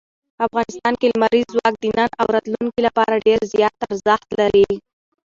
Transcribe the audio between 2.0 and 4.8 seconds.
او راتلونکي لپاره ډېر زیات ارزښت لري.